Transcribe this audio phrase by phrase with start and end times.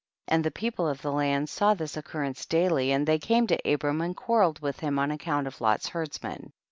[0.29, 0.35] 38.
[0.35, 4.01] And the people of the land saw this occurrence daily, and they came to Abram
[4.01, 6.51] and quarrelled with him on account of Lot's herdsmen.